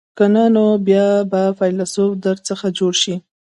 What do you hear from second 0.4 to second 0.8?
نو